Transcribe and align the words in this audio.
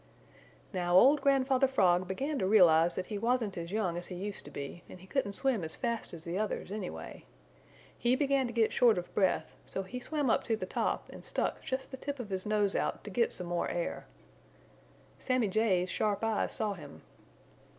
Now 0.73 0.95
old 0.95 1.21
Grandfather 1.21 1.67
Frog 1.67 2.07
began 2.07 2.39
to 2.39 2.47
realize 2.47 2.95
that 2.95 3.05
he 3.05 3.19
wasn't 3.19 3.55
as 3.55 3.71
young 3.71 3.97
as 3.97 4.07
he 4.07 4.15
used 4.15 4.43
to 4.45 4.49
be, 4.49 4.81
and 4.89 4.99
he 4.99 5.05
couldn't 5.05 5.33
swim 5.33 5.63
as 5.63 5.75
fast 5.75 6.11
as 6.11 6.23
the 6.23 6.39
others 6.39 6.71
anyway. 6.71 7.25
He 7.99 8.15
began 8.15 8.47
to 8.47 8.51
get 8.51 8.73
short 8.73 8.97
of 8.97 9.13
breath, 9.13 9.53
so 9.63 9.83
he 9.83 9.99
swam 9.99 10.31
up 10.31 10.43
to 10.45 10.55
the 10.55 10.65
top 10.65 11.07
and 11.11 11.23
stuck 11.23 11.61
just 11.61 11.91
the 11.91 11.97
tip 11.97 12.19
of 12.19 12.31
his 12.31 12.47
nose 12.47 12.75
out 12.75 13.03
to 13.03 13.11
get 13.11 13.31
some 13.31 13.45
more 13.45 13.69
air. 13.69 14.07
Sammy 15.19 15.49
Jay's 15.49 15.87
sharp 15.91 16.23
eyes 16.23 16.51
saw 16.51 16.73
him. 16.73 17.03